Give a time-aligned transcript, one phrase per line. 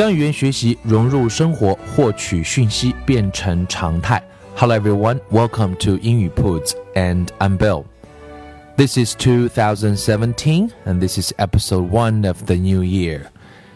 [0.00, 4.22] 将语言学习融入生活，获取讯息变成常态。
[4.56, 7.84] Hello everyone, welcome to 英语 Puts and I'm Bill.
[8.78, 13.24] This is 2017 and this is episode one of the new year.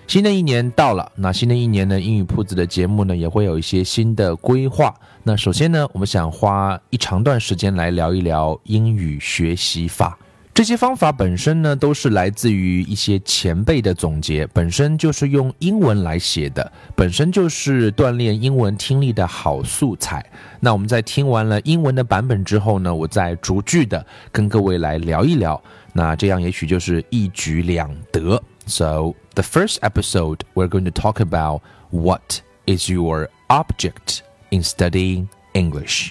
[0.07, 4.95] 新的一年到了，那新的一年呢，英语铺子的节目呢也会有一些新的规划。
[5.25, 10.19] 那首先呢，我们想花一长段时间来聊一聊英语学习法。
[10.55, 20.25] 这些方法本身呢，都是来自于一些前辈的总结，本身就是用英文来写的，本身就是锻炼英文听力的好素材。
[20.61, 25.61] 那我们在听完了英文的版本之后呢，我再逐句的跟各位来聊一聊，
[25.93, 28.41] 那这样也许就是一举两得。
[28.67, 36.11] So the first episode, we're going to talk about what is your object in studying English.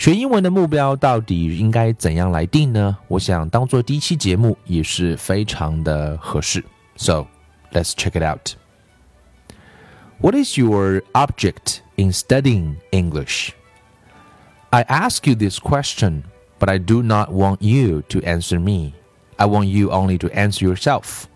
[0.00, 2.96] 学英文的目标到底应该怎样来定呢？
[3.08, 6.64] 我想当做第一期节目也是非常的合适。
[6.96, 7.26] So
[7.72, 8.54] let's check it out.
[10.20, 13.50] What is your object in studying English?
[14.70, 16.24] I ask you this question,
[16.58, 18.92] but I do not want you to answer me.
[19.36, 21.26] I want you only to answer yourself.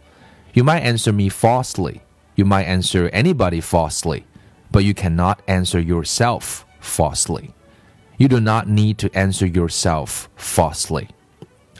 [0.52, 2.00] You might answer me falsely.
[2.36, 4.24] You might answer anybody falsely,
[4.70, 7.50] but you cannot answer yourself falsely.
[8.17, 11.09] You do not need to answer yourself falsely.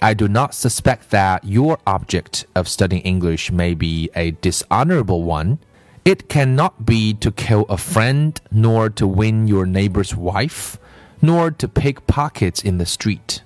[0.01, 5.59] I do not suspect that your object of studying English may be a dishonorable one.
[6.03, 10.77] It cannot be to kill a friend, nor to win your neighbor's wife,
[11.21, 13.41] nor to pick pockets in the street.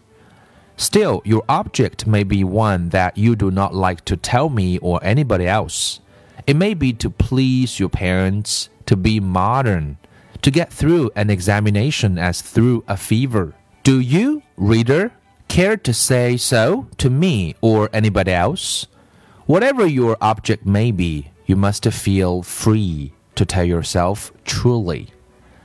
[0.75, 5.00] Still, your object may be one that you do not like to tell me or
[5.03, 6.00] anybody else.
[6.47, 9.97] It may be to please your parents, to be modern,
[10.41, 13.53] to get through an examination as through a fever.
[13.83, 15.11] Do you, reader,
[15.47, 18.88] care to say so to me or anybody else?
[19.45, 25.09] Whatever your object may be, you must feel free to tell yourself truly.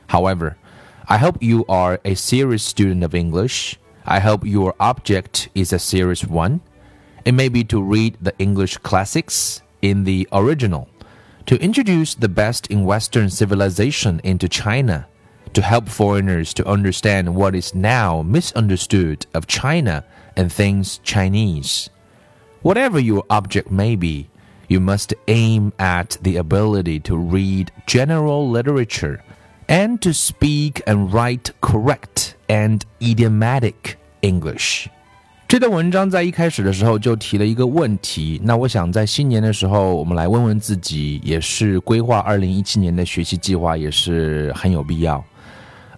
[0.08, 0.56] However,
[1.06, 3.78] I hope you are a serious student of English.
[4.06, 6.62] I hope your object is a serious one.
[7.24, 10.88] It may be to read the English classics in the original
[11.46, 15.06] to introduce the best in Western civilization into China,
[15.52, 20.04] to help foreigners to understand what is now misunderstood of China
[20.36, 21.90] and things Chinese.
[22.62, 24.28] Whatever your object may be,
[24.68, 29.22] you must aim at the ability to read general literature
[29.68, 34.88] and to speak and write correct and idiomatic English.
[35.46, 45.22] 这段文章在一开始的时候就提了一个问题，那我想在新年的时候，我们来问问自己，也是规划二零一七年的学习计划，也是很有必要。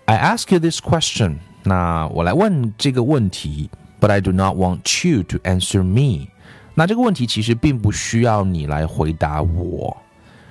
[0.05, 3.71] I ask you this question，那我来问这个问题
[4.01, 6.27] ，But I do not want you to answer me。
[6.75, 9.97] 那这个问题其实并不需要你来回答我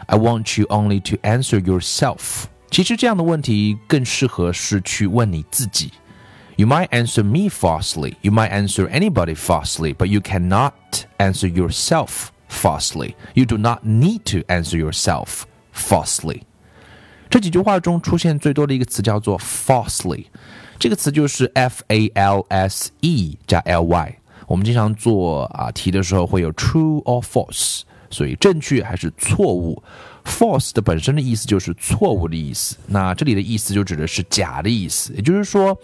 [0.07, 2.45] ，I want you only to answer yourself。
[2.71, 5.91] 其实这样的问题更适合是去问你自己。
[6.56, 8.16] You might answer me falsely.
[8.20, 13.14] You might answer anybody falsely, but you cannot answer yourself falsely.
[13.34, 16.42] You do not need to answer yourself falsely.
[17.30, 20.26] 这几句话中出现最多的一个词叫做 falsely，
[20.78, 24.16] 这个词就是 f a l s e 加 l y。
[24.46, 27.82] 我们经常做啊题的时候会有 true or false，
[28.15, 29.83] 所以正确还是错误。
[30.23, 35.13] false 的本身的意思就是错误的意思，那这里的意思就指的是假的意思。
[35.13, 35.77] 也就是说，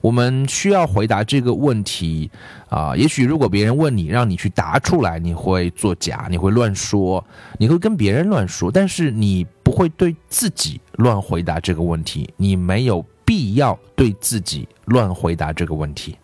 [0.00, 2.30] 我们需要回答这个问题
[2.68, 2.94] 啊。
[2.94, 7.24] 也许如果别人问你，让你去答出来，你会作假，你会乱说，
[7.58, 12.32] 你会跟别人乱说，但是你不会对自己乱回答这个问题。
[12.36, 16.16] 你没有必要对自己乱回答这个问题。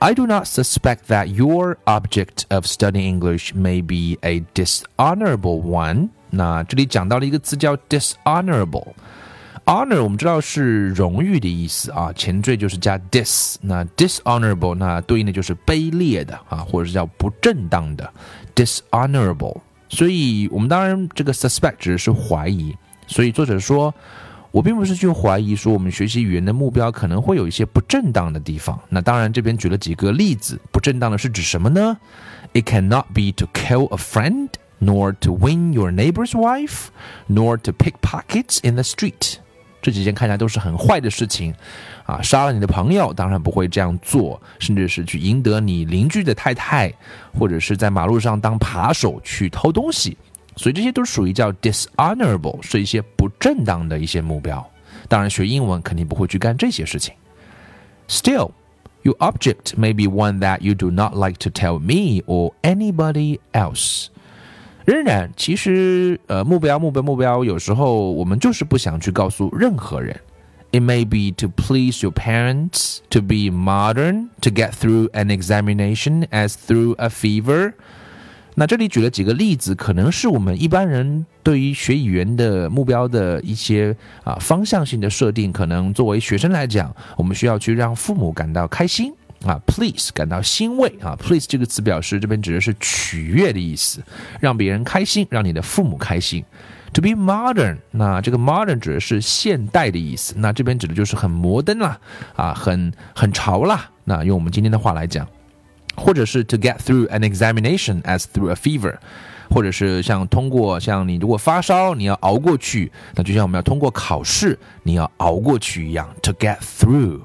[0.00, 6.10] I do not suspect that your object of studying English may be a dishonorable one.
[6.30, 13.56] 那这里讲到了一个词叫 dishonorable。honor 我们知道是荣誉的意思啊，前缀就是加 dis。
[13.62, 18.12] 那 dishonorable 那对应的就是卑劣的啊，或者是叫不正当的
[18.54, 19.58] dishonorable。
[19.88, 22.76] 所以我们当然这个 suspect 指的是怀疑。
[23.08, 23.92] 所以作者说，
[24.51, 28.77] 我并不是去怀疑说我们学习语言的目标可能会有一些不正当的地方。
[28.89, 31.97] 那当然，这边举了几个例子，不正当的是指什么呢
[32.53, 34.49] ？It cannot be to kill a friend,
[34.79, 36.87] nor to win your neighbor's wife,
[37.29, 39.35] nor to pick pockets in the street。
[39.81, 41.55] 这几件看起来都是很坏的事情，
[42.05, 46.93] 啊，杀了你的朋友，当然不会这样做，甚至是去赢得你邻居的太太，
[47.33, 50.17] 或者是在马路上当扒手去偷东西。
[50.60, 54.66] 所以这些都属于叫 dishonorable，是一些不正当的一些目标。
[55.08, 57.14] 当然，学英文肯定不会去干这些事情。
[58.08, 58.52] Still,
[59.02, 63.38] your object may be one that you do not like to tell me or anybody
[63.52, 64.06] else。
[64.84, 70.18] 仍然，其实呃，目标、目标、目标，有时候我们就是不想去告诉任何人。
[70.72, 76.54] It may be to please your parents, to be modern, to get through an examination as
[76.54, 77.74] through a fever.
[78.61, 85.51] 那这里举了几个例子，可能是我们一般人对于学语言的目标的一些啊方向性的设定。
[85.51, 89.11] 可能作为学生来讲，我们需要去让父母感到开心
[89.47, 93.99] 啊，please 感到欣慰啊，please 这个词表示这边指的是取悦的意思，
[94.39, 96.45] 让别人开心，让你的父母开心。
[96.93, 101.99] To be modern，那这个 modern 指的是现代的意思，那这边指的就是很摩登啦，
[102.35, 103.89] 啊，很很潮啦。
[104.03, 105.27] 那用我们今天的话来讲。
[105.95, 108.95] 或者是 to get through an examination as through a fever，
[109.49, 117.19] 或者是像通过像你如果发烧你要熬过去，那就像我们要通过考试你要熬过去一样，to get through。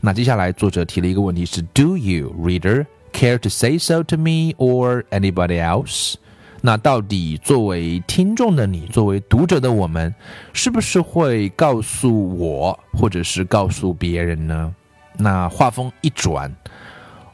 [0.00, 6.14] 那接下来作者提了一个问题是：Do you reader care to say so to me or anybody else？
[6.62, 10.14] 那到底作为听众的你，作为读者的我们，
[10.52, 14.74] 是不是会告诉我，或者是告诉别人呢？
[15.16, 16.54] 那话锋一转。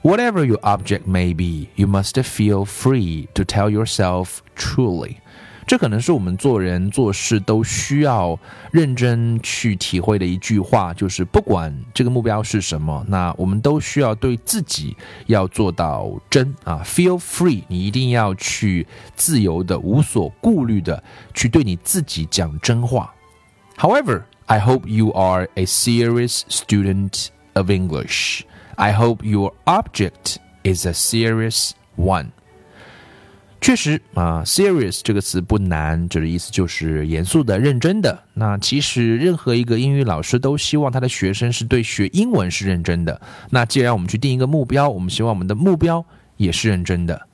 [0.06, 5.18] Whatever your object may be, you must feel free to tell yourself truly。
[5.68, 8.38] 这可能是我们做人做事都需要
[8.71, 14.97] 认真去体会的一句话，就是不管这个目标是什么，那我们都需要对自己
[15.27, 18.85] 要做到真啊，feel free，你一定要去
[19.15, 21.01] 自由的、无所顾虑的
[21.33, 23.13] 去对你自己讲真话。
[23.77, 28.41] However, I hope you are a serious student of English.
[28.75, 32.27] I hope your object is a serious one。
[33.59, 38.23] 确实啊，serious 这个词不难，这个意思就是严肃的、认真的。
[38.33, 43.21] 那其实任何一个英语老师都希望他的学生是对学英文是认真的。
[43.51, 46.03] 那既然我们去定一个目标，我们希望我们的目标
[46.38, 47.27] 也是认真的。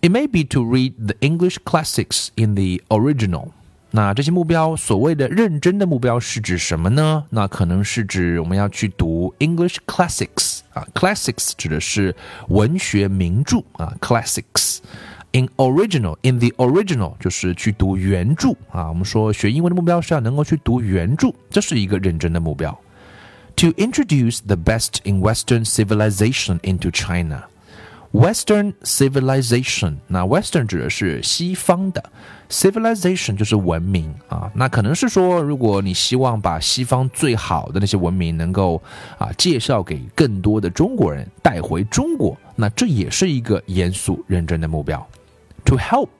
[0.00, 3.48] It may be to read the English classics in the original.
[3.90, 7.24] 那这些目标，所谓的认真的目标是指什么呢？
[7.30, 12.14] 那可能是指我们要去读 English classics 啊，classics 指的是
[12.48, 18.88] 文学名着啊，classics。In original, in the original 就是去读原着啊。
[18.88, 22.76] 我们说学英文的目标是要能够去读原着，这是一个认真的目标。
[23.56, 27.44] To introduce the best in Western civilization into China.
[28.12, 32.12] Western civilization，那 Western 指的是西方的，
[32.48, 34.48] civilization 就是文明啊。
[34.54, 38.80] 那可能是说，如果你希望把西方最好的那些文明能够
[39.18, 45.04] 啊介绍给更多的中国人，带回中国，那这也是一个严肃认真的目标。
[45.64, 46.10] To help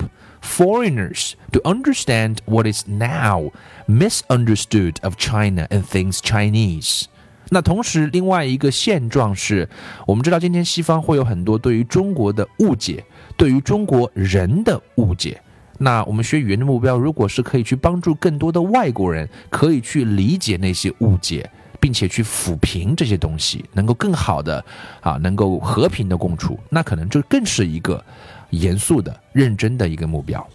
[0.43, 3.53] foreigners to understand what is now
[3.87, 7.05] misunderstood of China and things Chinese。
[7.52, 9.68] 那同时，另外一个现状是，
[10.06, 13.04] 我们知道今天西方会有很多对于中国的误解，
[13.36, 15.42] 对于中国人的误解。
[15.80, 24.64] 那我们学语言的目标，如果是可以去帮助更多的外国人，可以去理解那些误解，并且去抚平这些东西，能够更好的
[25.02, 28.04] 啊，能够和平的共处，那可能就更是一个
[28.52, 30.46] 严肃的、认真的一个目标。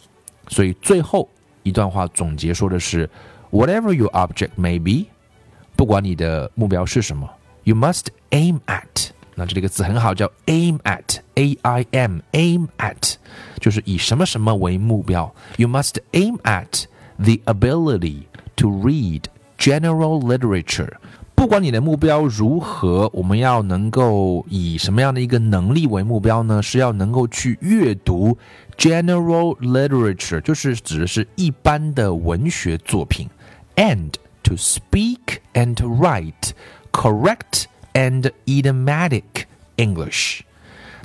[0.49, 1.29] 所以最后
[1.63, 3.09] 一段话总结说的是
[3.51, 5.11] ：Whatever your object may be。
[5.76, 7.30] 不管你的目标是什么，
[7.64, 9.10] you must aim at。
[9.36, 13.14] 那这里个词很好，叫 aim at，a i m aim at，
[13.60, 15.34] 就是以什么什么为目标。
[15.56, 16.84] You must aim at
[17.18, 18.24] the ability
[18.58, 19.24] to read
[19.58, 20.94] general literature。
[21.36, 26.62] 不管你的目标如何，我们要能够以什么样的一个能力为目标呢？
[26.62, 28.38] 是要能够去阅读
[28.78, 33.30] general literature，就是指的是一般的文学作品，
[33.78, 34.12] and
[34.45, 36.53] to speak and write
[36.93, 39.47] correct and idiomatic
[39.77, 40.43] English。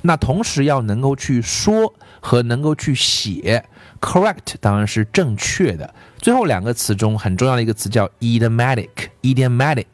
[0.02, 3.64] 那同时要能够去说和能够去写
[4.00, 5.92] ，correct 当然是正确的。
[6.18, 9.84] 最后两个词中很重要的一个词叫 idiomatic，idiomatic。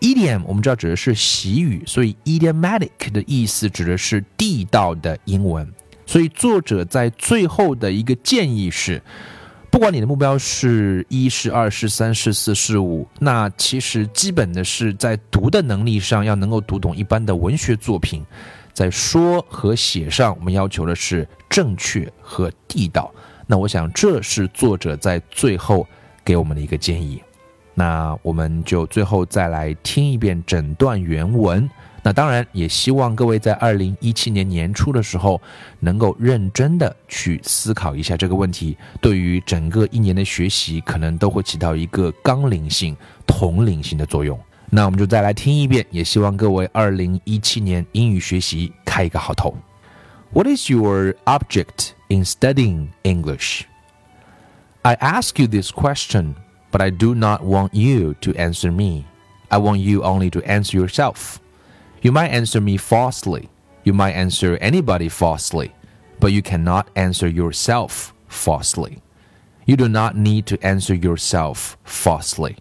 [0.00, 5.72] idiom 我们知道指的是习语，所以 idiomatic 的意思指的是地道的英文。
[6.06, 9.00] 所以作者在最后的一个建议是。
[9.70, 18.24] 不管你的目标是一是二是三是四是五，那其实基本的是在读的能力上要能够读懂一般的文学作品，
[18.72, 23.12] 在说和写上，我们要求的是正确和地道。
[23.46, 25.86] 那我想这是作者在最后
[26.24, 27.22] 给我们的一个建议。
[27.72, 31.70] 那我们就最后再来听一遍整段原文。
[32.02, 35.40] 那当然，也希望各位在二零一七年年初的时候，
[35.80, 44.38] 能够认真的去思考一下这个问题，对于整个一年的学习，可能都会起到一个纲领性、统领性的作用。
[44.70, 49.54] 那我们就再来听一遍，也希望各位二零一七年英语学习开一个好头。
[50.32, 53.62] What is your object in studying English?
[54.82, 56.34] I ask you this question,
[56.70, 59.04] but I do not want you to answer me.
[59.48, 61.38] I want you only to answer yourself.
[62.02, 63.50] You might answer me falsely.
[63.84, 65.74] You might answer anybody falsely,
[66.18, 69.02] but you cannot answer yourself falsely.
[69.66, 72.56] You do not need to answer yourself falsely.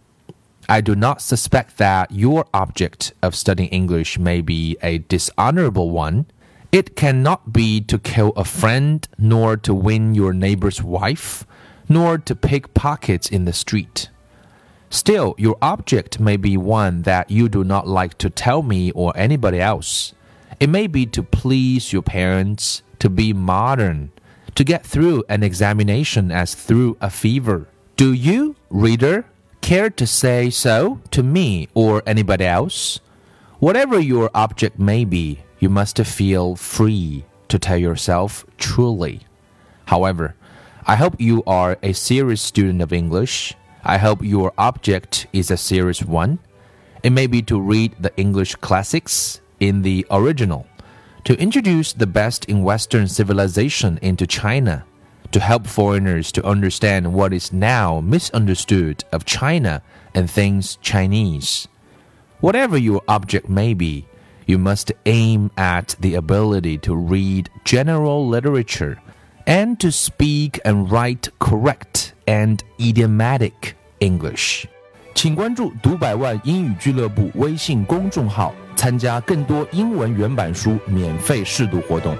[0.68, 6.28] I do not suspect that your object of studying English may be a dishonorable one.
[6.72, 11.48] It cannot be to kill a friend, nor to win your neighbor's wife,
[11.88, 14.10] nor to pick pockets in the street.
[14.90, 19.14] Still, your object may be one that you do not like to tell me or
[19.16, 20.14] anybody else.
[20.60, 24.12] It may be to please your parents, to be modern,
[24.56, 27.68] to get through an examination as through a fever.
[27.98, 29.26] Do you, reader,
[29.62, 33.00] care to say so to me or anybody else?
[33.60, 39.22] Whatever your object may be, you must feel free to tell yourself truly.
[39.86, 40.36] However,
[40.86, 45.58] I hope you are a serious student of English I hope your object is a
[45.58, 46.40] serious one.
[47.02, 50.68] It may be to read the English classics in the original,
[51.24, 54.86] to introduce the best in Western civilization into China,
[55.32, 59.82] to help foreigners to understand what is now misunderstood of China
[60.14, 61.68] and things Chinese.
[62.42, 64.06] Whatever your object may be,
[64.46, 69.00] you must aim at the ability to read general literature
[69.46, 74.66] and to speak and write correct and idiomatic English，
[75.16, 82.16] 请关注“读百万英语俱乐部”微信公众号，参加更多英文原版书免费试读活动。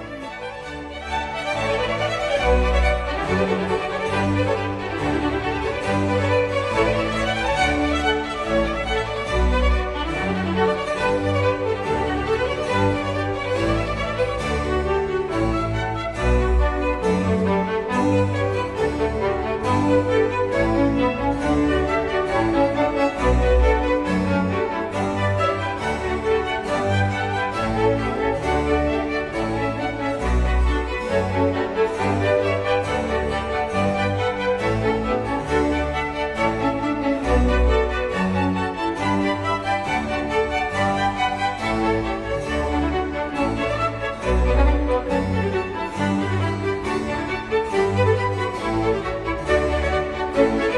[50.32, 50.69] Thank you.